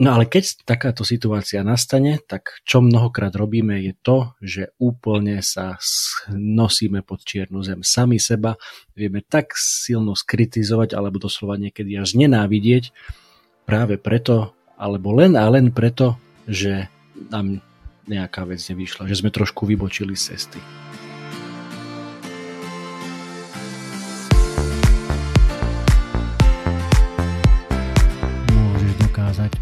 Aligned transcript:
No 0.00 0.16
ale 0.16 0.24
keď 0.24 0.64
takáto 0.64 1.04
situácia 1.04 1.60
nastane, 1.60 2.24
tak 2.24 2.64
čo 2.64 2.80
mnohokrát 2.80 3.36
robíme 3.36 3.84
je 3.84 3.92
to, 4.00 4.32
že 4.40 4.72
úplne 4.80 5.44
sa 5.44 5.76
nosíme 6.32 7.04
pod 7.04 7.20
čiernu 7.20 7.60
zem 7.60 7.84
sami 7.84 8.16
seba, 8.16 8.56
vieme 8.96 9.20
tak 9.20 9.52
silno 9.60 10.16
skritizovať 10.16 10.96
alebo 10.96 11.20
doslova 11.20 11.60
niekedy 11.60 12.00
až 12.00 12.16
nenávidieť 12.16 12.96
práve 13.68 14.00
preto, 14.00 14.56
alebo 14.80 15.12
len 15.12 15.36
a 15.36 15.44
len 15.52 15.68
preto, 15.68 16.16
že 16.48 16.88
nám 17.28 17.60
nejaká 18.08 18.48
vec 18.48 18.64
nevyšla, 18.72 19.04
že 19.04 19.20
sme 19.20 19.28
trošku 19.28 19.68
vybočili 19.68 20.16
z 20.16 20.32
cesty. 20.32 20.89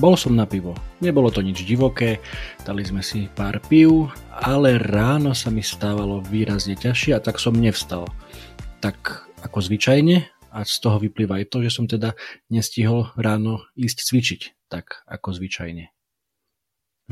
Bol 0.00 0.16
som 0.16 0.32
na 0.32 0.48
pivo. 0.48 0.72
Nebolo 1.04 1.28
to 1.28 1.44
nič 1.44 1.60
divoké, 1.60 2.24
dali 2.64 2.80
sme 2.88 3.04
si 3.04 3.28
pár 3.36 3.60
piv, 3.68 4.08
ale 4.32 4.80
ráno 4.80 5.36
sa 5.36 5.52
mi 5.52 5.60
stávalo 5.60 6.24
výrazne 6.24 6.72
ťažšie 6.72 7.12
a 7.12 7.20
tak 7.20 7.36
som 7.36 7.52
nevstal. 7.52 8.08
Tak 8.80 9.28
ako 9.44 9.60
zvyčajne 9.60 10.24
a 10.56 10.58
z 10.64 10.76
toho 10.80 10.96
vyplýva 11.04 11.44
aj 11.44 11.52
to, 11.52 11.60
že 11.60 11.76
som 11.76 11.84
teda 11.84 12.16
nestihol 12.48 13.12
ráno 13.12 13.60
ísť 13.76 13.98
cvičiť, 14.08 14.40
tak 14.72 15.04
ako 15.04 15.36
zvyčajne. 15.36 15.92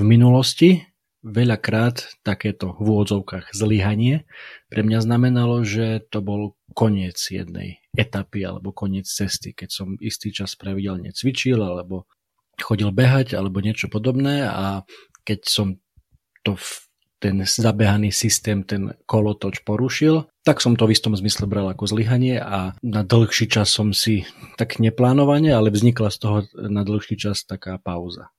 V 0.00 0.02
minulosti 0.08 0.89
veľakrát 1.20 2.25
takéto 2.25 2.73
v 2.73 2.89
úvodzovkách 2.89 3.52
zlyhanie 3.52 4.25
pre 4.73 4.80
mňa 4.80 5.05
znamenalo, 5.05 5.61
že 5.61 6.08
to 6.08 6.25
bol 6.25 6.56
koniec 6.73 7.20
jednej 7.20 7.84
etapy 7.92 8.48
alebo 8.48 8.73
koniec 8.73 9.05
cesty, 9.05 9.52
keď 9.52 9.69
som 9.69 9.89
istý 10.00 10.33
čas 10.33 10.56
pravidelne 10.56 11.12
cvičil 11.12 11.61
alebo 11.61 12.08
chodil 12.59 12.91
behať 12.91 13.39
alebo 13.39 13.62
niečo 13.62 13.87
podobné 13.91 14.47
a 14.47 14.83
keď 15.25 15.41
som 15.47 15.67
to 16.42 16.56
ten 17.19 17.42
zabehaný 17.42 18.14
systém, 18.14 18.62
ten 18.62 18.95
kolotoč 19.11 19.67
porušil, 19.67 20.31
tak 20.47 20.62
som 20.62 20.79
to 20.79 20.86
v 20.86 20.95
istom 20.95 21.19
zmysle 21.19 21.51
bral 21.51 21.67
ako 21.67 21.91
zlyhanie 21.91 22.39
a 22.39 22.79
na 22.79 23.03
dlhší 23.03 23.51
čas 23.51 23.75
som 23.75 23.91
si 23.91 24.23
tak 24.55 24.79
neplánovane, 24.79 25.51
ale 25.51 25.75
vznikla 25.75 26.14
z 26.14 26.19
toho 26.23 26.39
na 26.55 26.86
dlhší 26.86 27.19
čas 27.19 27.42
taká 27.42 27.75
pauza. 27.83 28.31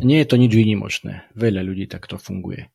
Nie 0.00 0.24
je 0.24 0.28
to 0.28 0.36
nič 0.40 0.52
výnimočné. 0.52 1.32
Veľa 1.36 1.64
ľudí 1.64 1.88
takto 1.88 2.16
funguje. 2.16 2.72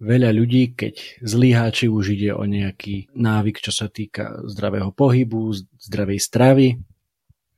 Veľa 0.00 0.32
ľudí, 0.32 0.74
keď 0.74 1.20
zlyhá, 1.20 1.68
či 1.70 1.86
už 1.86 2.16
ide 2.16 2.32
o 2.32 2.42
nejaký 2.48 3.12
návyk, 3.14 3.60
čo 3.60 3.70
sa 3.74 3.86
týka 3.92 4.42
zdravého 4.48 4.90
pohybu, 4.96 5.52
zdravej 5.76 6.18
stravy, 6.18 6.68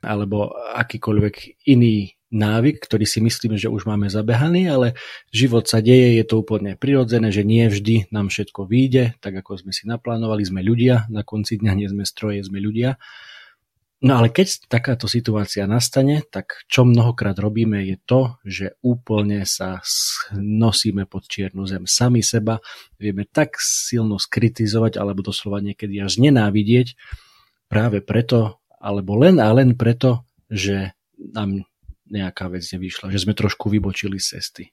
alebo 0.03 0.53
akýkoľvek 0.77 1.67
iný 1.71 2.19
návyk, 2.33 2.81
ktorý 2.81 3.05
si 3.05 3.21
myslíme, 3.21 3.61
že 3.61 3.69
už 3.69 3.85
máme 3.85 4.09
zabehaný, 4.09 4.73
ale 4.73 4.89
život 5.29 5.69
sa 5.69 5.85
deje, 5.85 6.17
je 6.17 6.25
to 6.25 6.41
úplne 6.41 6.75
prirodzené, 6.81 7.29
že 7.29 7.45
nie 7.45 7.69
vždy 7.69 8.09
nám 8.09 8.33
všetko 8.33 8.65
vyjde, 8.67 9.21
tak 9.21 9.37
ako 9.37 9.61
sme 9.61 9.73
si 9.77 9.85
naplánovali, 9.85 10.43
sme 10.43 10.65
ľudia, 10.65 11.07
na 11.13 11.23
konci 11.23 11.61
dňa 11.61 11.73
nie 11.77 11.89
sme 11.93 12.09
stroje, 12.09 12.41
sme 12.43 12.59
ľudia. 12.59 12.97
No 14.03 14.19
ale 14.19 14.35
keď 14.35 14.67
takáto 14.67 15.07
situácia 15.07 15.63
nastane, 15.71 16.27
tak 16.27 16.67
čo 16.67 16.83
mnohokrát 16.83 17.39
robíme 17.39 17.87
je 17.87 18.03
to, 18.03 18.35
že 18.43 18.75
úplne 18.83 19.47
sa 19.47 19.79
nosíme 20.35 21.07
pod 21.07 21.31
čiernu 21.31 21.71
zem 21.71 21.87
sami 21.87 22.19
seba, 22.19 22.59
vieme 22.99 23.31
tak 23.31 23.63
silno 23.63 24.19
skritizovať 24.19 24.99
alebo 24.99 25.23
doslova 25.23 25.63
niekedy 25.63 26.03
až 26.03 26.19
nenávidieť 26.19 26.99
práve 27.71 28.03
preto, 28.03 28.59
alebo 28.83 29.15
len 29.15 29.39
a 29.39 29.47
len 29.55 29.79
preto, 29.79 30.27
že 30.51 30.91
nám 31.15 31.63
nejaká 32.11 32.51
vec 32.51 32.67
nevyšla, 32.67 33.15
že 33.15 33.23
sme 33.23 33.39
trošku 33.39 33.71
vybočili 33.71 34.19
z 34.19 34.37
cesty. 34.37 34.65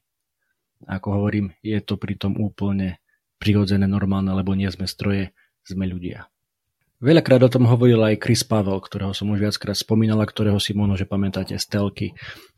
Ako 0.89 1.21
hovorím, 1.21 1.53
je 1.61 1.77
to 1.79 1.95
pritom 1.95 2.35
úplne 2.41 2.97
prirodzené, 3.37 3.85
normálne, 3.85 4.33
lebo 4.33 4.57
nie 4.57 4.67
sme 4.73 4.89
stroje, 4.89 5.31
sme 5.63 5.87
ľudia. 5.87 6.27
Veľakrát 6.99 7.39
o 7.47 7.53
tom 7.53 7.63
hovoril 7.63 8.03
aj 8.03 8.19
Chris 8.19 8.43
Pavel, 8.43 8.75
ktorého 8.83 9.15
som 9.15 9.31
už 9.31 9.39
viackrát 9.39 9.71
spomínala, 9.71 10.27
ktorého 10.27 10.59
si 10.59 10.75
možno, 10.75 10.99
že 10.99 11.07
pamätáte 11.07 11.55
z 11.55 11.63
telky, 11.71 12.07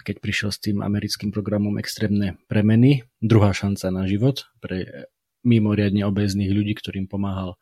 keď 0.01 0.17
prišiel 0.17 0.49
s 0.49 0.57
tým 0.57 0.81
americkým 0.81 1.29
programom 1.29 1.77
Extrémne 1.77 2.41
premeny, 2.49 3.05
druhá 3.21 3.53
šanca 3.53 3.93
na 3.93 4.09
život 4.09 4.49
pre 4.57 5.05
mimoriadne 5.45 6.01
obezných 6.09 6.49
ľudí, 6.49 6.73
ktorým 6.73 7.05
pomáhal 7.05 7.61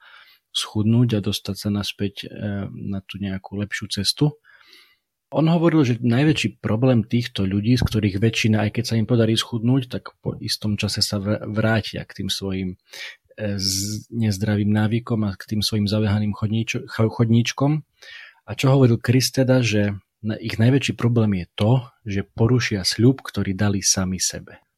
schudnúť 0.53 1.17
a 1.17 1.23
dostať 1.23 1.55
sa 1.55 1.69
naspäť 1.69 2.25
e, 2.25 2.27
na 2.69 2.99
tú 3.05 3.21
nejakú 3.21 3.57
lepšiu 3.59 3.89
cestu. 3.89 4.37
On 5.29 5.45
hovoril, 5.45 5.85
že 5.85 6.01
najväčší 6.01 6.57
problém 6.57 7.05
týchto 7.05 7.45
ľudí, 7.45 7.77
z 7.77 7.85
ktorých 7.85 8.17
väčšina, 8.17 8.65
aj 8.65 8.81
keď 8.81 8.83
sa 8.89 8.97
im 8.97 9.05
podarí 9.05 9.37
schudnúť, 9.37 9.93
tak 9.93 10.17
po 10.25 10.33
istom 10.41 10.73
čase 10.73 11.05
sa 11.05 11.21
vrátia 11.45 12.01
k 12.01 12.23
tým 12.23 12.29
svojim 12.33 12.73
e, 12.73 12.77
nezdravým 14.09 14.73
návykom 14.73 15.29
a 15.29 15.37
k 15.37 15.55
tým 15.55 15.61
svojim 15.61 15.85
zavehaným 15.85 16.33
chodníčkom. 16.89 17.71
A 18.49 18.51
čo 18.57 18.73
hovoril 18.73 18.97
Chris 18.97 19.29
teda, 19.29 19.61
že 19.61 19.93
ich 20.41 20.57
najväčší 20.57 20.97
problém 20.97 21.45
je 21.45 21.47
to, 21.53 21.71
že 22.09 22.21
porušia 22.25 22.81
sľub, 22.81 23.21
ktorý 23.21 23.53
dali 23.53 23.85
sami 23.85 24.17
sebe 24.17 24.68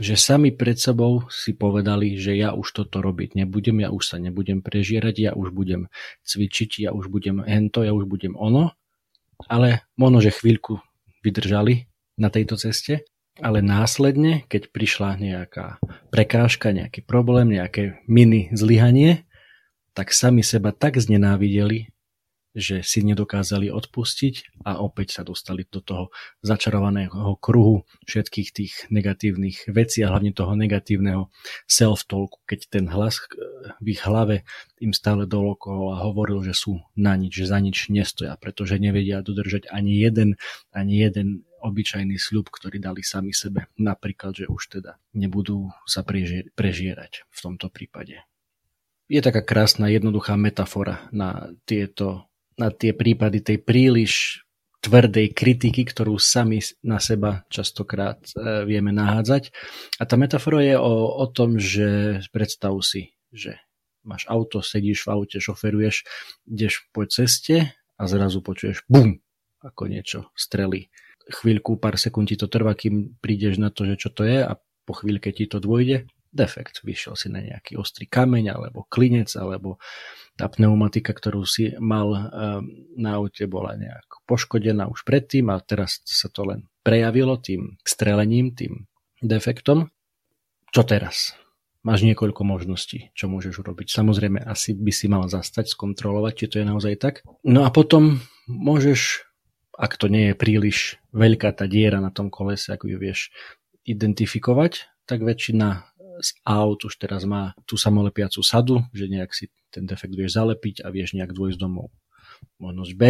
že 0.00 0.16
sami 0.16 0.48
pred 0.48 0.80
sebou 0.80 1.28
si 1.28 1.52
povedali, 1.52 2.16
že 2.16 2.32
ja 2.32 2.56
už 2.56 2.72
toto 2.72 3.04
robiť 3.04 3.36
nebudem, 3.36 3.84
ja 3.84 3.92
už 3.92 4.02
sa 4.02 4.16
nebudem 4.16 4.64
prežierať, 4.64 5.14
ja 5.20 5.32
už 5.36 5.52
budem 5.52 5.92
cvičiť, 6.24 6.88
ja 6.88 6.90
už 6.96 7.12
budem 7.12 7.44
hento, 7.44 7.84
ja 7.84 7.92
už 7.92 8.08
budem 8.08 8.32
ono, 8.32 8.72
ale 9.44 9.84
možno, 10.00 10.24
že 10.24 10.32
chvíľku 10.32 10.80
vydržali 11.20 11.92
na 12.16 12.32
tejto 12.32 12.56
ceste, 12.56 13.04
ale 13.44 13.60
následne, 13.60 14.48
keď 14.48 14.72
prišla 14.72 15.20
nejaká 15.20 15.76
prekážka, 16.08 16.72
nejaký 16.72 17.04
problém, 17.04 17.52
nejaké 17.60 18.00
mini 18.08 18.48
zlyhanie, 18.56 19.28
tak 19.92 20.16
sami 20.16 20.40
seba 20.40 20.72
tak 20.72 20.96
znenávideli, 20.96 21.92
že 22.54 22.82
si 22.82 23.06
nedokázali 23.06 23.70
odpustiť 23.70 24.62
a 24.66 24.82
opäť 24.82 25.20
sa 25.20 25.22
dostali 25.22 25.62
do 25.70 25.78
toho 25.78 26.10
začarovaného 26.42 27.38
kruhu 27.38 27.86
všetkých 28.10 28.48
tých 28.50 28.72
negatívnych 28.90 29.70
vecí 29.70 30.02
a 30.02 30.10
hlavne 30.10 30.34
toho 30.34 30.58
negatívneho 30.58 31.30
self-talku, 31.70 32.42
keď 32.46 32.60
ten 32.66 32.84
hlas 32.90 33.22
v 33.78 33.86
ich 33.94 34.02
hlave 34.02 34.42
im 34.82 34.90
stále 34.90 35.30
dolokohol 35.30 35.94
a 35.94 36.02
hovoril, 36.02 36.42
že 36.42 36.56
sú 36.56 36.82
na 36.98 37.14
nič, 37.14 37.44
že 37.44 37.50
za 37.50 37.58
nič 37.62 37.86
nestoja, 37.92 38.34
pretože 38.40 38.80
nevedia 38.82 39.22
dodržať 39.22 39.70
ani 39.70 40.00
jeden, 40.00 40.34
ani 40.74 40.98
jeden 40.98 41.46
obyčajný 41.60 42.16
sľub, 42.16 42.48
ktorý 42.48 42.80
dali 42.80 43.04
sami 43.04 43.36
sebe. 43.36 43.68
Napríklad, 43.76 44.32
že 44.32 44.46
už 44.48 44.80
teda 44.80 44.96
nebudú 45.12 45.68
sa 45.84 46.00
prežierať 46.56 47.28
v 47.28 47.38
tomto 47.38 47.68
prípade. 47.68 48.24
Je 49.10 49.18
taká 49.18 49.42
krásna, 49.42 49.90
jednoduchá 49.90 50.38
metafora 50.38 51.10
na 51.10 51.50
tieto 51.66 52.29
na 52.60 52.68
tie 52.68 52.92
prípady 52.92 53.40
tej 53.40 53.64
príliš 53.64 54.44
tvrdej 54.84 55.32
kritiky, 55.32 55.84
ktorú 55.84 56.16
sami 56.20 56.60
na 56.84 57.00
seba 57.00 57.44
častokrát 57.52 58.20
e, 58.32 58.64
vieme 58.64 58.92
nahádzať. 58.92 59.52
A 60.00 60.02
tá 60.08 60.16
metafora 60.16 60.60
je 60.64 60.76
o, 60.76 61.20
o 61.20 61.26
tom, 61.28 61.60
že 61.60 62.20
predstav 62.32 62.72
si, 62.80 63.16
že 63.32 63.60
máš 64.04 64.24
auto, 64.28 64.64
sedíš 64.64 65.04
v 65.04 65.12
aute, 65.12 65.36
šoferuješ, 65.36 66.04
ideš 66.48 66.88
po 66.96 67.04
ceste 67.04 67.76
a 68.00 68.02
zrazu 68.08 68.40
počuješ 68.40 68.88
bum, 68.88 69.20
ako 69.60 69.82
niečo 69.88 70.18
strelí. 70.32 70.88
Chvíľku, 71.28 71.76
pár 71.76 72.00
sekúnd 72.00 72.32
ti 72.32 72.40
to 72.40 72.48
trvá, 72.48 72.72
kým 72.72 73.20
prídeš 73.20 73.60
na 73.60 73.68
to, 73.68 73.84
že 73.84 74.00
čo 74.00 74.08
to 74.08 74.24
je 74.24 74.40
a 74.40 74.56
po 74.88 74.92
chvíľke 74.96 75.28
ti 75.36 75.44
to 75.44 75.60
dôjde 75.60 76.08
defekt. 76.30 76.82
Vyšiel 76.86 77.14
si 77.18 77.28
na 77.28 77.42
nejaký 77.42 77.76
ostrý 77.76 78.06
kameň 78.06 78.54
alebo 78.54 78.86
klinec 78.86 79.30
alebo 79.34 79.82
tá 80.38 80.46
pneumatika, 80.48 81.12
ktorú 81.12 81.44
si 81.44 81.74
mal 81.76 82.08
um, 82.10 82.26
na 82.96 83.18
aute 83.18 83.44
bola 83.50 83.76
nejak 83.76 84.24
poškodená 84.24 84.88
už 84.88 85.04
predtým 85.04 85.50
a 85.52 85.60
teraz 85.60 86.00
sa 86.06 86.30
to 86.32 86.46
len 86.46 86.70
prejavilo 86.80 87.36
tým 87.36 87.76
strelením, 87.84 88.54
tým 88.56 88.88
defektom. 89.20 89.90
Čo 90.70 90.86
teraz? 90.86 91.34
máš 91.80 92.04
niekoľko 92.04 92.42
možností, 92.44 93.08
čo 93.16 93.28
môžeš 93.32 93.64
urobiť. 93.64 93.88
Samozrejme, 93.88 94.40
asi 94.44 94.76
by 94.76 94.92
si 94.92 95.06
mal 95.08 95.24
zastať, 95.28 95.72
skontrolovať, 95.72 96.32
či 96.36 96.46
to 96.52 96.56
je 96.60 96.66
naozaj 96.68 96.94
tak. 97.00 97.14
No 97.44 97.64
a 97.64 97.72
potom 97.72 98.20
môžeš, 98.46 99.24
ak 99.80 99.96
to 99.96 100.12
nie 100.12 100.32
je 100.32 100.34
príliš 100.36 101.00
veľká 101.16 101.56
tá 101.56 101.64
diera 101.64 101.98
na 102.04 102.12
tom 102.12 102.28
kolese, 102.28 102.76
ako 102.76 102.84
ju 102.84 102.98
vieš 103.00 103.32
identifikovať, 103.88 104.92
tak 105.08 105.24
väčšina 105.24 105.89
z 106.20 106.30
aut 106.44 106.80
už 106.84 106.94
teraz 107.00 107.24
má 107.24 107.56
tú 107.64 107.80
samolepiacu 107.80 108.44
sadu, 108.44 108.84
že 108.92 109.08
nejak 109.08 109.32
si 109.32 109.48
ten 109.72 109.88
defekt 109.88 110.14
vieš 110.14 110.36
zalepiť 110.36 110.84
a 110.84 110.92
vieš 110.92 111.16
nejak 111.16 111.32
dôjsť 111.32 111.58
domov. 111.58 111.90
Možnosť 112.60 112.92
B, 112.96 113.02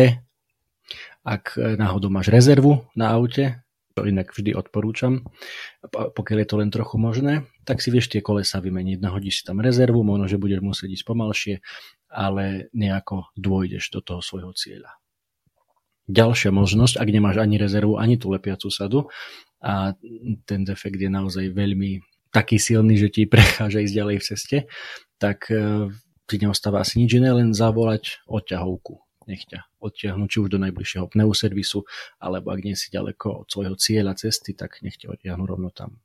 ak 1.22 1.54
náhodou 1.58 2.10
máš 2.10 2.30
rezervu 2.30 2.86
na 2.94 3.14
aute, 3.14 3.62
to 3.94 4.06
inak 4.06 4.30
vždy 4.30 4.54
odporúčam, 4.54 5.26
pokiaľ 5.90 6.38
je 6.40 6.48
to 6.48 6.56
len 6.56 6.70
trochu 6.70 6.96
možné, 6.96 7.44
tak 7.66 7.82
si 7.82 7.90
vieš 7.90 8.08
tie 8.08 8.22
kolesa 8.22 8.62
vymeniť. 8.62 9.02
Nahodíš 9.02 9.42
si 9.42 9.46
tam 9.46 9.58
rezervu, 9.58 10.06
možno, 10.06 10.30
že 10.30 10.38
budeš 10.38 10.62
musieť 10.62 10.94
ísť 10.94 11.04
pomalšie, 11.06 11.54
ale 12.06 12.70
nejako 12.70 13.30
dôjdeš 13.34 13.90
do 13.90 14.00
toho 14.00 14.22
svojho 14.22 14.54
cieľa. 14.54 14.94
Ďalšia 16.10 16.50
možnosť, 16.50 16.98
ak 16.98 17.08
nemáš 17.10 17.38
ani 17.38 17.54
rezervu, 17.58 17.98
ani 17.98 18.18
tú 18.18 18.34
lepiacu 18.34 18.66
sadu 18.70 19.06
a 19.62 19.94
ten 20.42 20.66
defekt 20.66 20.98
je 20.98 21.10
naozaj 21.10 21.54
veľmi 21.54 22.02
taký 22.30 22.56
silný, 22.58 22.98
že 22.98 23.12
ti 23.12 23.22
prechádza 23.32 23.82
ísť 23.84 23.94
ďalej 23.94 24.16
v 24.18 24.26
ceste, 24.26 24.58
tak 25.20 25.50
e, 25.50 25.90
ti 26.26 26.36
neostáva 26.38 26.82
asi 26.82 27.02
nič 27.02 27.18
iné, 27.18 27.30
len 27.34 27.52
zavolať 27.54 28.24
odťahovku 28.30 29.10
nech 29.30 29.46
ťa 29.46 29.62
odtiahnu 29.78 30.26
či 30.26 30.42
už 30.42 30.50
do 30.50 30.58
najbližšieho 30.58 31.06
pneuservisu, 31.06 31.86
alebo 32.18 32.50
ak 32.50 32.66
nie 32.66 32.74
si 32.74 32.90
ďaleko 32.90 33.46
od 33.46 33.48
svojho 33.48 33.78
cieľa 33.78 34.18
cesty, 34.18 34.58
tak 34.58 34.82
nech 34.82 34.98
ťa 34.98 35.14
odtiahnu 35.14 35.46
rovno 35.46 35.70
tam. 35.70 36.02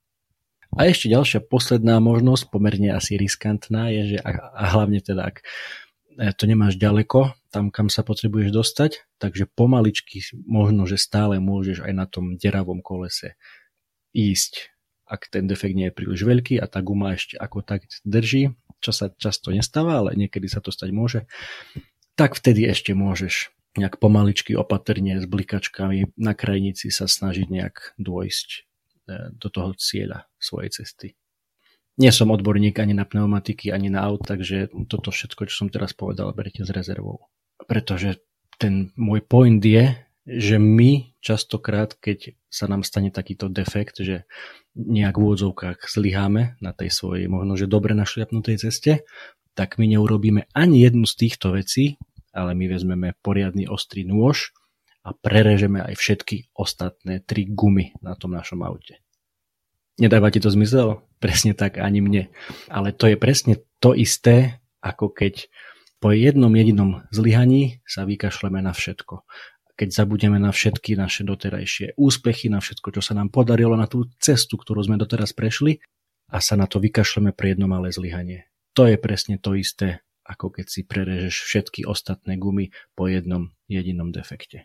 A 0.77 0.85
ešte 0.85 1.09
ďalšia 1.09 1.41
posledná 1.41 1.97
možnosť, 1.97 2.53
pomerne 2.53 2.93
asi 2.93 3.17
riskantná, 3.17 3.89
je, 3.89 4.15
že 4.15 4.17
a, 4.21 4.29
a 4.53 4.63
hlavne 4.77 5.01
teda 5.01 5.33
ak 5.33 5.41
e, 5.41 6.29
to 6.35 6.43
nemáš 6.45 6.77
ďaleko, 6.77 7.33
tam 7.49 7.73
kam 7.73 7.87
sa 7.87 8.05
potrebuješ 8.05 8.51
dostať, 8.51 8.91
takže 9.17 9.49
pomaličky 9.49 10.21
možno, 10.45 10.83
že 10.83 10.99
stále 10.99 11.39
môžeš 11.41 11.81
aj 11.81 11.93
na 11.95 12.05
tom 12.05 12.35
deravom 12.35 12.83
kolese 12.83 13.39
ísť, 14.11 14.74
ak 15.05 15.29
ten 15.29 15.45
defekt 15.45 15.77
nie 15.77 15.89
je 15.89 15.97
príliš 15.97 16.25
veľký 16.25 16.57
a 16.57 16.65
tá 16.65 16.81
guma 16.81 17.13
ešte 17.13 17.37
ako 17.37 17.61
tak 17.61 17.85
drží, 18.03 18.57
čo 18.81 18.91
sa 18.91 19.13
často 19.13 19.53
nestáva, 19.53 20.01
ale 20.01 20.17
niekedy 20.17 20.49
sa 20.49 20.59
to 20.59 20.73
stať 20.73 20.89
môže, 20.89 21.19
tak 22.17 22.33
vtedy 22.33 22.65
ešte 22.65 22.97
môžeš 22.97 23.55
nejak 23.75 23.99
pomaličky 23.99 24.55
opatrne 24.55 25.19
s 25.19 25.27
blikačkami 25.27 26.15
na 26.15 26.31
krajnici 26.31 26.87
sa 26.89 27.11
snažiť 27.11 27.47
nejak 27.51 27.75
dôjsť 27.99 28.49
e, 28.55 28.59
do 29.35 29.47
toho 29.51 29.75
cieľa 29.75 30.31
svojej 30.39 30.71
cesty. 30.71 31.07
Nie 31.95 32.11
som 32.11 32.31
odborník 32.31 32.75
ani 32.79 32.91
na 32.91 33.07
pneumatiky, 33.07 33.71
ani 33.71 33.87
na 33.87 34.03
aut, 34.03 34.23
takže 34.27 34.71
toto 34.87 35.11
všetko, 35.11 35.47
čo 35.47 35.55
som 35.63 35.67
teraz 35.71 35.95
povedal, 35.95 36.31
berte 36.35 36.63
s 36.63 36.71
rezervou. 36.71 37.31
Pretože 37.67 38.19
ten 38.59 38.91
môj 38.99 39.23
point 39.23 39.63
je, 39.63 39.95
že 40.25 40.57
my 40.57 41.13
častokrát, 41.21 41.93
keď 41.93 42.33
sa 42.49 42.65
nám 42.65 42.81
stane 42.81 43.13
takýto 43.13 43.45
defekt, 43.45 44.01
že 44.01 44.25
nejak 44.73 45.15
v 45.15 45.23
úvodzovkách 45.23 45.85
zlyháme 45.85 46.57
na 46.59 46.71
tej 46.73 46.89
svojej 46.89 47.29
možno, 47.29 47.53
že 47.55 47.69
dobre 47.69 47.93
našliapnutej 47.93 48.57
ceste, 48.57 49.05
tak 49.53 49.77
my 49.77 49.85
neurobíme 49.87 50.49
ani 50.51 50.83
jednu 50.83 51.05
z 51.05 51.15
týchto 51.15 51.53
vecí, 51.55 52.01
ale 52.35 52.57
my 52.57 52.65
vezmeme 52.67 53.15
poriadny 53.23 53.69
ostrý 53.69 54.03
nôž 54.03 54.51
a 55.05 55.13
prerežeme 55.13 55.79
aj 55.79 55.95
všetky 55.95 56.51
ostatné 56.57 57.21
tri 57.23 57.45
gumy 57.47 57.95
na 58.01 58.17
tom 58.17 58.33
našom 58.33 58.65
aute. 58.65 58.99
Nedáva 59.95 60.27
ti 60.27 60.43
to 60.43 60.51
zmysel? 60.51 61.07
Presne 61.23 61.55
tak, 61.55 61.79
ani 61.79 62.03
mne. 62.03 62.23
Ale 62.67 62.91
to 62.91 63.07
je 63.07 63.15
presne 63.15 63.63
to 63.79 63.95
isté, 63.95 64.59
ako 64.83 65.07
keď 65.07 65.47
po 66.03 66.11
jednom 66.11 66.51
jedinom 66.51 67.07
zlyhaní 67.15 67.79
sa 67.87 68.03
vykašleme 68.03 68.59
na 68.59 68.75
všetko. 68.75 69.23
Keď 69.75 69.91
zabudeme 69.91 70.39
na 70.39 70.55
všetky 70.55 70.95
naše 70.95 71.27
doterajšie 71.27 71.99
úspechy, 71.99 72.47
na 72.47 72.63
všetko, 72.63 72.95
čo 72.95 73.01
sa 73.03 73.11
nám 73.11 73.27
podarilo, 73.27 73.75
na 73.75 73.91
tú 73.91 74.07
cestu, 74.23 74.55
ktorú 74.55 74.79
sme 74.87 74.95
doteraz 74.95 75.35
prešli 75.35 75.83
a 76.31 76.39
sa 76.39 76.55
na 76.55 76.63
to 76.63 76.79
vykašleme 76.79 77.35
pre 77.35 77.51
jedno 77.51 77.67
malé 77.67 77.91
zlyhanie. 77.91 78.47
To 78.71 78.87
je 78.87 78.95
presne 78.95 79.35
to 79.35 79.51
isté, 79.51 79.99
ako 80.23 80.55
keď 80.55 80.65
si 80.71 80.87
prerežeš 80.87 81.35
všetky 81.43 81.83
ostatné 81.83 82.39
gumy 82.39 82.71
po 82.95 83.11
jednom 83.11 83.51
jedinom 83.67 84.15
defekte. 84.15 84.63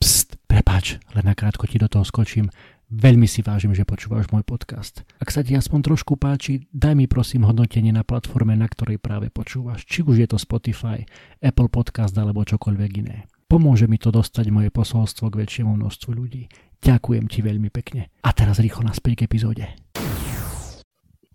Pst, 0.00 0.40
prepáč, 0.48 0.96
len 1.12 1.24
nakrátko 1.28 1.68
ti 1.68 1.76
do 1.76 1.88
toho 1.88 2.08
skočím. 2.08 2.48
Veľmi 2.88 3.28
si 3.28 3.44
vážim, 3.44 3.76
že 3.76 3.84
počúvaš 3.84 4.32
môj 4.32 4.48
podcast. 4.48 5.04
Ak 5.20 5.28
sa 5.28 5.44
ti 5.44 5.52
aspoň 5.56 5.92
trošku 5.92 6.16
páči, 6.16 6.68
daj 6.72 6.96
mi 6.96 7.04
prosím 7.04 7.44
hodnotenie 7.44 7.92
na 7.92 8.04
platforme, 8.04 8.56
na 8.56 8.68
ktorej 8.68 8.96
práve 8.96 9.28
počúvaš. 9.28 9.84
Či 9.84 10.04
už 10.04 10.24
je 10.24 10.28
to 10.28 10.40
Spotify, 10.40 11.04
Apple 11.44 11.68
Podcast 11.68 12.16
alebo 12.16 12.44
čokoľvek 12.44 12.92
iné. 13.04 13.28
Pomôže 13.54 13.86
mi 13.86 14.02
to 14.02 14.10
dostať 14.10 14.50
moje 14.50 14.74
posolstvo 14.74 15.30
k 15.30 15.46
väčšiemu 15.46 15.78
množstvu 15.78 16.10
ľudí. 16.10 16.50
Ďakujem 16.82 17.30
ti 17.30 17.38
veľmi 17.38 17.70
pekne. 17.70 18.10
A 18.26 18.34
teraz 18.34 18.58
rýchlo 18.58 18.82
naspäť 18.82 19.22
k 19.22 19.30
epizóde. 19.30 19.70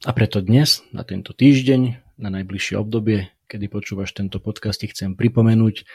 A 0.04 0.12
preto 0.12 0.44
dnes, 0.44 0.84
na 0.92 1.08
tento 1.08 1.32
týždeň, 1.32 1.96
na 2.20 2.28
najbližšie 2.28 2.76
obdobie, 2.76 3.32
kedy 3.48 3.72
počúvaš 3.72 4.12
tento 4.12 4.44
podcast, 4.44 4.84
ti 4.84 4.92
chcem 4.92 5.16
pripomenúť, 5.16 5.88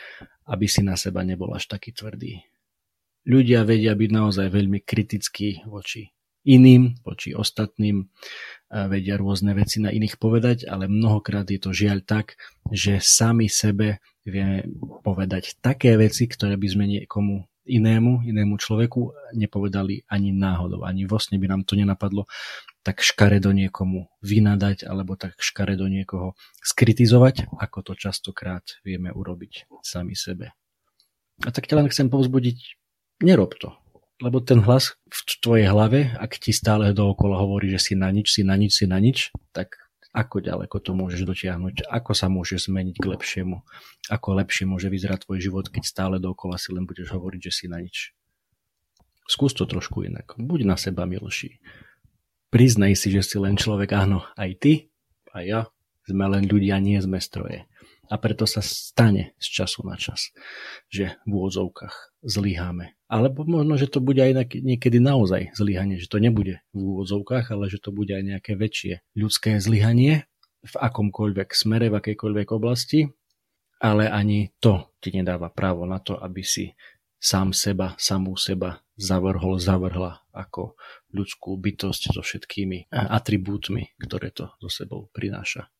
aby 0.48 0.64
si 0.64 0.80
na 0.80 0.96
seba 0.96 1.20
nebol 1.28 1.52
až 1.52 1.68
taký 1.68 1.92
tvrdý. 1.92 2.40
Ľudia 3.28 3.68
vedia 3.68 3.92
byť 3.92 4.08
naozaj 4.08 4.48
veľmi 4.48 4.80
kritickí 4.80 5.68
voči 5.68 6.08
iným, 6.44 7.00
voči 7.04 7.32
ostatným, 7.32 8.08
vedia 8.70 9.16
rôzne 9.16 9.56
veci 9.56 9.80
na 9.80 9.90
iných 9.90 10.20
povedať, 10.20 10.68
ale 10.68 10.88
mnohokrát 10.88 11.48
je 11.48 11.60
to 11.60 11.70
žiaľ 11.72 12.04
tak, 12.04 12.36
že 12.68 13.00
sami 13.00 13.48
sebe 13.48 14.04
vieme 14.24 14.64
povedať 15.04 15.60
také 15.60 15.96
veci, 16.00 16.28
ktoré 16.28 16.56
by 16.56 16.68
sme 16.68 16.84
niekomu 16.88 17.44
inému, 17.64 18.28
inému 18.28 18.60
človeku 18.60 19.32
nepovedali 19.40 20.04
ani 20.12 20.36
náhodou, 20.36 20.84
ani 20.84 21.08
vlastne 21.08 21.40
by 21.40 21.48
nám 21.48 21.64
to 21.64 21.80
nenapadlo 21.80 22.28
tak 22.84 23.00
škaredo 23.00 23.56
niekomu 23.56 24.12
vynadať 24.20 24.84
alebo 24.84 25.16
tak 25.16 25.40
škaredo 25.40 25.88
niekoho 25.88 26.36
skritizovať, 26.60 27.48
ako 27.56 27.78
to 27.80 27.92
častokrát 27.96 28.76
vieme 28.84 29.08
urobiť 29.08 29.72
sami 29.80 30.12
sebe. 30.12 30.52
A 31.40 31.48
tak 31.48 31.64
ťa 31.64 31.80
len 31.80 31.88
chcem 31.88 32.12
povzbudiť, 32.12 32.76
nerob 33.24 33.56
to. 33.56 33.72
Lebo 34.22 34.38
ten 34.38 34.62
hlas 34.62 34.94
v 35.10 35.20
tvojej 35.42 35.66
hlave, 35.66 36.14
ak 36.14 36.38
ti 36.38 36.54
stále 36.54 36.94
dookola 36.94 37.42
hovorí, 37.42 37.70
že 37.74 37.82
si 37.82 37.94
na 37.98 38.10
nič, 38.14 38.30
si 38.30 38.46
na 38.46 38.54
nič, 38.54 38.78
si 38.78 38.86
na 38.86 39.02
nič, 39.02 39.34
tak 39.50 39.74
ako 40.14 40.38
ďaleko 40.38 40.78
to 40.78 40.94
môžeš 40.94 41.26
dotiahnuť, 41.26 41.90
ako 41.90 42.12
sa 42.14 42.30
môžeš 42.30 42.70
zmeniť 42.70 43.02
k 43.02 43.10
lepšiemu, 43.10 43.66
ako 44.14 44.28
lepšie 44.38 44.70
môže 44.70 44.86
vyzerať 44.86 45.26
tvoj 45.26 45.42
život, 45.42 45.66
keď 45.66 45.82
stále 45.82 46.16
dookola 46.22 46.54
si 46.54 46.70
len 46.70 46.86
budeš 46.86 47.10
hovoriť, 47.10 47.40
že 47.50 47.52
si 47.52 47.66
na 47.66 47.82
nič. 47.82 48.14
Skús 49.26 49.50
to 49.56 49.66
trošku 49.66 50.06
inak. 50.06 50.38
Buď 50.38 50.68
na 50.68 50.76
seba 50.78 51.02
milší 51.08 51.58
Priznaj 52.54 52.94
si, 52.94 53.10
že 53.10 53.26
si 53.26 53.34
len 53.42 53.58
človek, 53.58 53.90
áno, 53.98 54.22
aj 54.38 54.50
ty, 54.62 54.72
aj 55.34 55.42
ja, 55.42 55.60
sme 56.06 56.30
len 56.30 56.46
ľudia, 56.46 56.78
nie 56.78 57.02
sme 57.02 57.18
stroje. 57.18 57.66
A 58.06 58.14
preto 58.14 58.46
sa 58.46 58.62
stane 58.62 59.34
z 59.42 59.46
času 59.58 59.82
na 59.82 59.98
čas, 59.98 60.30
že 60.86 61.18
v 61.26 61.34
úvodzovkách 61.34 62.22
zlyháme. 62.22 62.94
Alebo 63.14 63.46
možno, 63.46 63.78
že 63.78 63.86
to 63.86 64.02
bude 64.02 64.18
aj 64.18 64.58
niekedy 64.58 64.98
naozaj 64.98 65.54
zlyhanie, 65.54 66.02
že 66.02 66.10
to 66.10 66.18
nebude 66.18 66.58
v 66.74 66.80
úvodzovkách, 66.82 67.54
ale 67.54 67.70
že 67.70 67.78
to 67.78 67.94
bude 67.94 68.10
aj 68.10 68.26
nejaké 68.26 68.58
väčšie 68.58 69.06
ľudské 69.14 69.62
zlyhanie 69.62 70.26
v 70.66 70.74
akomkoľvek 70.74 71.54
smere, 71.54 71.94
v 71.94 72.02
akejkoľvek 72.02 72.48
oblasti, 72.50 73.06
ale 73.78 74.10
ani 74.10 74.50
to 74.58 74.90
ti 74.98 75.14
nedáva 75.14 75.46
právo 75.54 75.86
na 75.86 76.02
to, 76.02 76.18
aby 76.18 76.42
si 76.42 76.74
sám 77.22 77.54
seba, 77.54 77.94
samú 78.02 78.34
seba 78.34 78.82
zavrhol, 78.98 79.62
zavrhla 79.62 80.26
ako 80.34 80.74
ľudskú 81.14 81.54
bytosť 81.54 82.18
so 82.18 82.20
všetkými 82.24 82.90
atribútmi, 82.90 83.94
ktoré 84.02 84.34
to 84.34 84.50
so 84.58 84.66
sebou 84.66 85.06
prináša. 85.14 85.70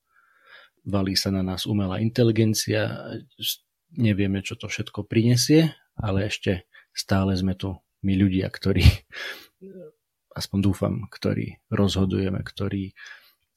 Valí 0.87 1.19
sa 1.19 1.35
na 1.35 1.43
nás 1.43 1.67
umelá 1.67 1.99
inteligencia, 1.99 3.11
nevieme, 3.91 4.38
čo 4.45 4.55
to 4.55 4.71
všetko 4.71 5.03
prinesie, 5.11 5.75
ale 5.99 6.31
ešte 6.31 6.71
stále 6.94 7.34
sme 7.34 7.58
tu 7.58 7.74
my 8.06 8.14
ľudia, 8.14 8.48
ktorí, 8.48 8.86
aspoň 10.40 10.58
dúfam, 10.62 10.94
ktorí 11.10 11.60
rozhodujeme, 11.68 12.40
ktorí 12.40 12.94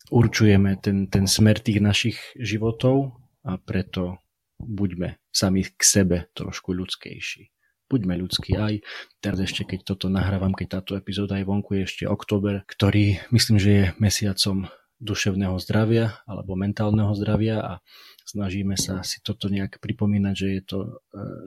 určujeme 0.10 0.82
ten, 0.82 1.08
ten 1.08 1.30
smer 1.30 1.62
tých 1.62 1.80
našich 1.80 2.18
životov 2.36 3.16
a 3.46 3.62
preto 3.62 4.20
buďme 4.58 5.22
sami 5.30 5.64
k 5.64 5.82
sebe 5.86 6.18
trošku 6.34 6.74
ľudskejší 6.74 7.54
buďme 7.88 8.20
ľudskí 8.20 8.52
aj. 8.60 8.84
Teraz 9.24 9.40
ešte, 9.40 9.64
keď 9.64 9.96
toto 9.96 10.12
nahrávam, 10.12 10.52
keď 10.52 10.80
táto 10.80 11.00
epizóda 11.00 11.40
je 11.40 11.48
vonku, 11.48 11.80
je 11.80 11.88
ešte 11.88 12.04
október, 12.04 12.68
ktorý 12.68 13.24
myslím, 13.32 13.58
že 13.58 13.72
je 13.72 13.86
mesiacom 13.98 14.68
duševného 14.98 15.58
zdravia 15.62 16.22
alebo 16.26 16.58
mentálneho 16.58 17.14
zdravia 17.14 17.62
a 17.62 17.74
snažíme 18.26 18.76
sa 18.76 19.06
si 19.06 19.22
toto 19.22 19.48
nejak 19.48 19.78
pripomínať, 19.78 20.36
že 20.36 20.48
je 20.58 20.62
to 20.66 20.78
e, 20.84 20.90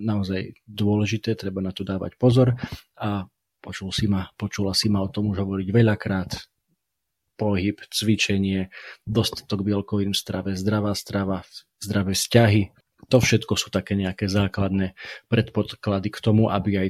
naozaj 0.00 0.54
dôležité, 0.64 1.34
treba 1.34 1.58
na 1.60 1.74
to 1.74 1.82
dávať 1.82 2.14
pozor 2.16 2.54
a 2.96 3.26
počul 3.60 3.92
si 3.92 4.08
ma, 4.08 4.30
počula 4.38 4.72
si 4.72 4.88
ma 4.88 5.04
o 5.04 5.12
tom 5.12 5.30
už 5.34 5.44
hovoriť 5.44 5.68
veľakrát. 5.70 6.30
pohyb, 7.40 7.80
cvičenie, 7.88 8.68
dostatok 9.08 9.64
bielkovín 9.64 10.12
v 10.12 10.20
strave, 10.20 10.50
zdravá 10.60 10.92
strava, 10.92 11.40
zdravé 11.80 12.12
vzťahy. 12.12 12.68
To 13.08 13.16
všetko 13.16 13.56
sú 13.56 13.72
také 13.72 13.96
nejaké 13.96 14.28
základné 14.28 14.92
predpoklady 15.32 16.12
k 16.12 16.18
tomu, 16.20 16.52
aby 16.52 16.70
aj 16.76 16.88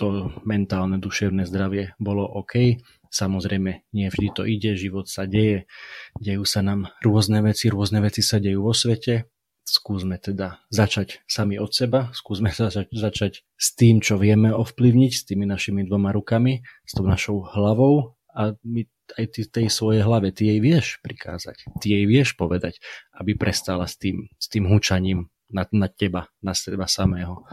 to 0.00 0.32
mentálne, 0.48 0.96
duševné 0.96 1.44
zdravie 1.44 1.92
bolo 2.00 2.24
OK. 2.24 2.80
Samozrejme, 3.12 3.92
nie 3.92 4.08
vždy 4.08 4.28
to 4.32 4.42
ide, 4.48 4.72
život 4.72 5.04
sa 5.04 5.28
deje, 5.28 5.68
dejú 6.16 6.48
sa 6.48 6.64
nám 6.64 6.88
rôzne 7.04 7.44
veci, 7.44 7.68
rôzne 7.68 8.00
veci 8.00 8.24
sa 8.24 8.40
dejú 8.40 8.64
vo 8.64 8.72
svete. 8.72 9.28
Skúsme 9.62 10.16
teda 10.16 10.64
začať 10.72 11.20
sami 11.28 11.60
od 11.60 11.70
seba, 11.70 12.08
skúsme 12.16 12.48
začať, 12.56 12.88
začať 12.88 13.32
s 13.52 13.68
tým, 13.76 14.00
čo 14.00 14.16
vieme 14.16 14.48
ovplyvniť, 14.48 15.12
s 15.12 15.22
tými 15.28 15.44
našimi 15.44 15.84
dvoma 15.84 16.08
rukami, 16.16 16.64
s 16.88 16.92
tou 16.96 17.04
našou 17.04 17.44
hlavou 17.44 18.16
a 18.32 18.56
my 18.64 18.88
aj 19.20 19.24
ty 19.28 19.40
tej 19.44 19.68
svojej 19.68 20.00
hlave, 20.00 20.32
ty 20.32 20.48
jej 20.48 20.64
vieš 20.64 20.96
prikázať, 21.04 21.68
ty 21.84 21.92
jej 21.92 22.08
vieš 22.08 22.32
povedať, 22.32 22.80
aby 23.12 23.36
prestala 23.36 23.84
s 23.84 24.00
tým, 24.00 24.32
s 24.40 24.48
tým 24.48 24.64
hučaním 24.72 25.28
na, 25.52 25.68
na 25.68 25.92
teba, 25.92 26.32
na 26.40 26.56
seba 26.56 26.88
samého 26.88 27.44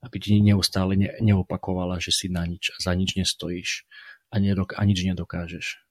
aby 0.00 0.16
ti 0.16 0.40
neustále 0.40 0.96
ne, 0.96 1.12
neopakovala, 1.20 2.00
že 2.00 2.12
si 2.12 2.26
na 2.32 2.48
nič 2.48 2.72
za 2.80 2.92
nič 2.96 3.20
nestojíš 3.20 3.84
a, 4.30 4.36
nedok- 4.38 4.78
a 4.78 4.82
nič 4.86 5.02
nedokážeš. 5.02 5.82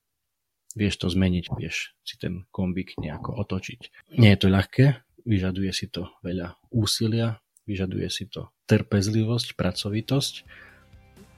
Vieš 0.77 0.95
to 1.01 1.07
zmeniť, 1.11 1.51
vieš 1.59 1.93
si 2.05 2.15
ten 2.15 2.45
kombik 2.53 2.95
nejako 2.97 3.35
otočiť. 3.41 4.11
Nie 4.15 4.37
je 4.37 4.39
to 4.39 4.47
ľahké, 4.47 4.85
vyžaduje 5.27 5.71
si 5.75 5.91
to 5.91 6.07
veľa 6.23 6.55
úsilia, 6.71 7.41
vyžaduje 7.67 8.07
si 8.09 8.25
to 8.29 8.49
trpezlivosť, 8.69 9.57
pracovitosť, 9.57 10.33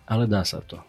ale 0.08 0.28
dá 0.28 0.44
sa 0.44 0.60
to. 0.60 0.84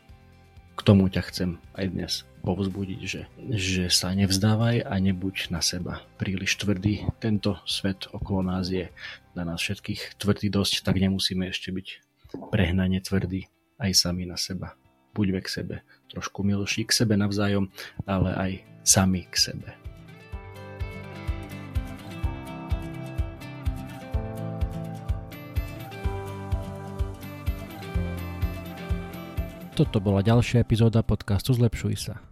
K 0.72 0.80
tomu 0.82 1.06
ťa 1.06 1.22
chcem 1.30 1.50
aj 1.78 1.86
dnes 1.94 2.12
povzbudiť, 2.42 3.00
že, 3.06 3.22
že 3.54 3.86
sa 3.86 4.10
nevzdávaj 4.10 4.82
a 4.82 4.94
nebuď 4.98 5.54
na 5.54 5.62
seba 5.62 6.02
príliš 6.18 6.58
tvrdý. 6.58 7.06
Tento 7.22 7.62
svet 7.68 8.10
okolo 8.10 8.42
nás 8.42 8.66
je 8.66 8.90
na 9.38 9.46
nás 9.46 9.62
všetkých 9.62 10.18
tvrdý 10.18 10.50
dosť, 10.50 10.82
tak 10.82 10.98
nemusíme 10.98 11.46
ešte 11.46 11.70
byť 11.70 11.86
prehnane 12.50 12.98
tvrdí 12.98 13.46
aj 13.78 13.90
sami 13.94 14.26
na 14.26 14.34
seba. 14.34 14.74
Buďme 15.12 15.44
k 15.44 15.48
sebe 15.48 15.76
trošku 16.12 16.44
milší 16.44 16.84
k 16.84 16.92
sebe 16.92 17.16
navzájom, 17.16 17.72
ale 18.04 18.30
aj 18.36 18.52
sami 18.84 19.24
k 19.24 19.36
sebe. 19.36 19.68
Toto 29.72 30.04
bola 30.04 30.20
ďalšia 30.20 30.60
epizóda 30.60 31.00
podcastu 31.00 31.56
Zlepšuj 31.56 31.96
sa. 31.96 32.31